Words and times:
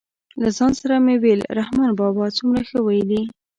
له 0.41 0.49
ځان 0.57 0.71
سره 0.81 0.95
مې 1.05 1.15
ویل 1.21 1.41
رحمان 1.59 1.91
بابا 1.99 2.25
څومره 2.37 2.61
ښه 2.69 2.79
ویلي. 2.83 3.21